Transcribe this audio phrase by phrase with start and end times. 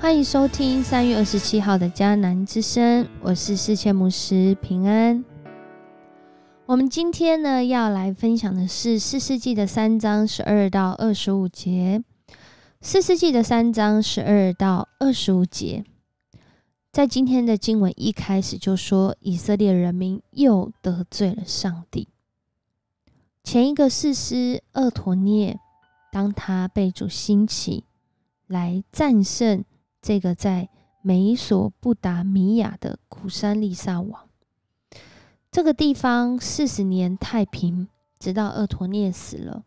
[0.00, 5.24] 欢迎收听三月二十七号的迦南之声，我是世谦牧师平安。
[6.66, 12.04] 我们今天呢要来分享的是四世纪的三章十二到二十五节。
[12.80, 15.84] 四世纪的三章十二到二十五节，
[16.92, 22.06] 在今天的经文一开始就说以色列人民又得罪了上帝。
[23.42, 25.58] 前一个士师厄陀涅，
[26.12, 27.82] 当他被主兴起
[28.46, 29.64] 来战胜
[30.00, 30.68] 这个在
[31.02, 34.28] 美索不达米亚的古山利萨王，
[35.50, 37.88] 这个地方四十年太平，
[38.18, 39.64] 直到厄陀涅死了。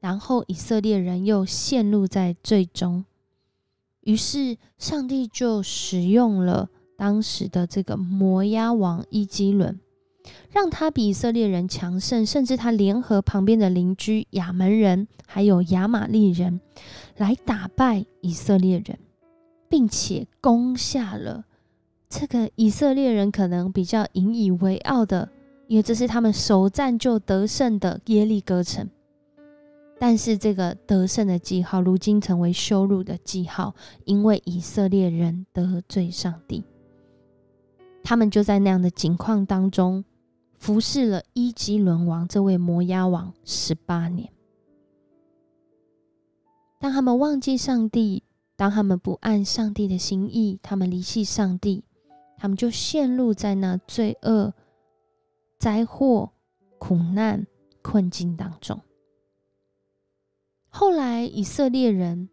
[0.00, 3.04] 然后以色列人又陷入在最终，
[4.00, 9.78] 于是上帝就使用了当时的这个摩押王伊基伦，
[10.50, 16.62] 让他比以色列人强盛，甚至他联合旁边的邻居亚门人还有亚玛利人
[17.16, 18.98] 来打败以色列人，
[19.70, 21.44] 并且攻下了
[22.08, 25.30] 这个以色列人可能比较引以为傲的，
[25.68, 28.90] 因为这是他们首战就得胜的耶利哥城。
[29.96, 36.64] 但是这个得胜的记号，如今成为羞辱的记号，因为以色列人得罪上帝，
[38.02, 40.04] 他们就在那样的境况当中
[40.58, 44.32] 服侍了伊基伦王这位摩押王十八年。
[46.80, 48.24] 当他们忘记上帝，
[48.60, 51.82] 当他们不按上帝的心意，他们离弃上帝，
[52.36, 54.52] 他们就陷入在那罪恶、
[55.58, 56.32] 灾祸、
[56.78, 57.46] 苦难、
[57.80, 58.78] 困境当中。
[60.68, 62.28] 后来，以色列人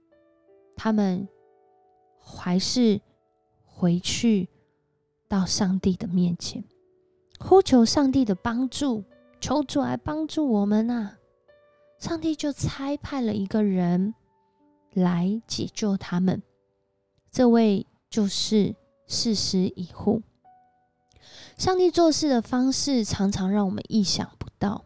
[0.76, 1.30] 他们
[2.20, 3.00] 还是
[3.64, 4.50] 回去
[5.30, 6.62] 到上帝的面前，
[7.40, 9.06] 呼求上帝的帮助，
[9.40, 11.20] 求主来帮助我们啊！
[12.00, 14.14] 上帝就差派了一个人
[14.98, 16.42] 来解救他们，
[17.30, 18.76] 这位就是
[19.06, 20.24] 事实以护。
[21.56, 24.84] 上帝做事的方式常常让我们意想不到，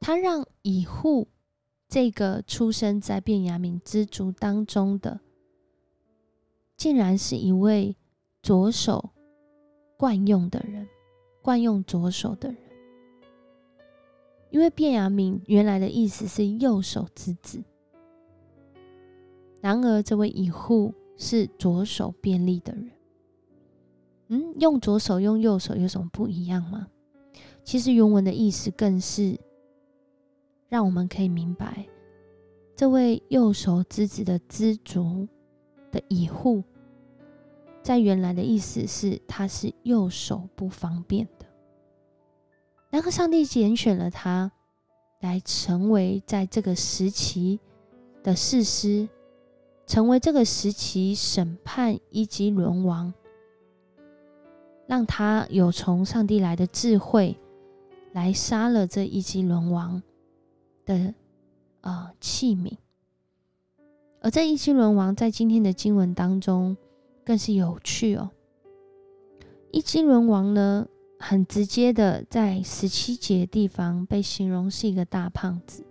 [0.00, 1.28] 他让以护。
[1.88, 5.20] 这个出生在便雅悯之族当中的，
[6.76, 7.96] 竟然是一位
[8.42, 9.10] 左手
[9.96, 10.88] 惯用的人，
[11.40, 12.58] 惯用左手的人。
[14.50, 17.62] 因为便雅悯原来的意思是右手之子，
[19.66, 22.90] 然而这位以护是左手便利的人。
[24.28, 26.86] 嗯，用左手用右手有什么不一样吗？
[27.64, 29.36] 其实原文的意思更是。
[30.68, 31.84] 让我们可以明白，
[32.76, 35.26] 这位右手之子的知足
[35.90, 36.62] 的以护，
[37.82, 41.46] 在原来的意思是他是右手不方便的。
[42.90, 44.50] 然后上帝拣选了他，
[45.20, 47.58] 来成为在这个时期
[48.24, 49.08] 的士师，
[49.86, 53.14] 成为这个时期审判以及轮王，
[54.86, 57.38] 让他有从上帝来的智慧，
[58.12, 60.02] 来杀了这一级轮王。
[60.84, 61.12] 的
[61.80, 62.76] 呃器皿，
[64.20, 66.76] 而这一基伦王在今天的经文当中
[67.24, 68.30] 更是有趣哦。
[69.72, 70.86] 伊基伦王呢，
[71.18, 75.84] 很直接的在十七节地方被形容是一个大胖子。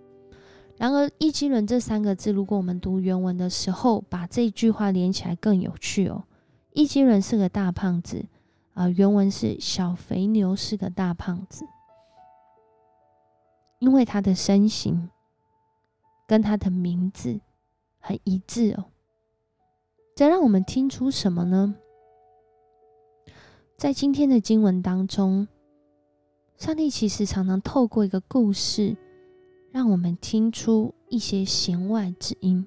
[0.78, 6.26] 然而，一基伦这三个字，如果我们读原文的时候，把这句话连起来更有趣哦。
[6.74, 8.26] 一基伦是个大胖子
[8.74, 11.66] 啊，原文是小肥牛是个大胖子。
[13.80, 15.10] 因为他的身形
[16.28, 17.40] 跟他的名字
[18.00, 18.86] 很一致哦，
[20.16, 21.76] 这让我们听出什么呢？
[23.78, 25.48] 在今天的经文当中，
[26.58, 28.96] 上帝其实常常透过一个故事，
[29.76, 32.66] 让我们听出一些弦外之音。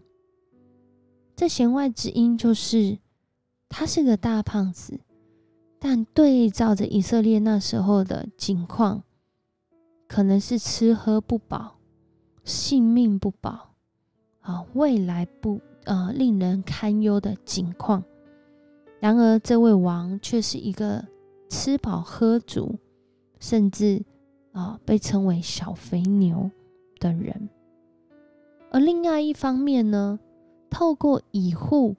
[1.35, 2.99] 这弦外之音就是，
[3.67, 5.01] 他是个大胖子，
[5.79, 9.05] 但对照着以色列那时候的景况。
[10.07, 11.79] 可能是吃喝不饱，
[12.45, 13.71] 性命不保，
[14.41, 18.05] 啊，未来不呃令人堪忧的境况。
[19.01, 21.03] 然而，这位王却是一个
[21.49, 22.79] 吃饱喝足，
[23.41, 24.05] 甚至
[24.53, 26.51] 啊被称为小肥牛
[26.99, 27.49] 的人。
[28.71, 30.19] 而另外一方面呢，
[30.69, 31.97] 透过以护，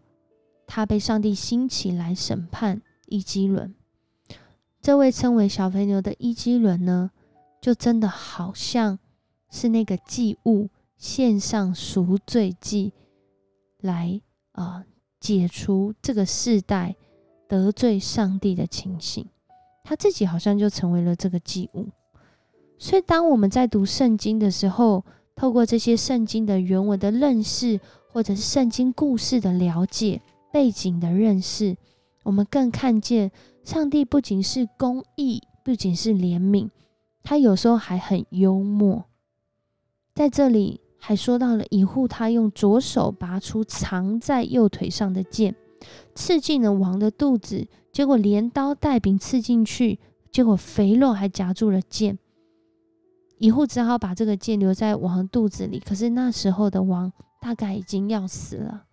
[0.68, 3.74] 他被上帝兴起来审判伊基伦。
[4.82, 7.12] 这位称为小肥牛的伊基伦呢？
[7.60, 9.00] 就真的好像
[9.50, 12.94] 是那个祭物献上赎罪祭，
[13.82, 14.22] 来
[14.54, 14.86] 啊
[15.20, 16.96] 解除这个世代
[17.48, 19.28] 得罪上帝的情形，
[19.84, 21.90] 他自己好像就成为了这个祭物。
[22.82, 25.04] 所以，当我们在读圣经的时候，
[25.36, 27.78] 透过这些圣经的原文的认识，
[28.08, 30.22] 或者是圣经故事的了解、
[30.52, 31.76] 背景的认识，
[32.24, 33.32] 我们更看见
[33.66, 36.70] 上帝不仅是公义，不仅是怜悯，
[37.22, 39.04] 他有时候还很幽默。
[40.16, 45.54] 在这里还说到了以护，他用左手拔出藏在右腿上的剑，
[46.16, 50.00] 刺进了王的肚子，结果连刀带柄刺进去，
[50.32, 52.18] 结果肥肉还夹住了剑。
[53.40, 58.84] 以后只好把这个剑留在王肚子里，可是那时候的王大概已经要死了。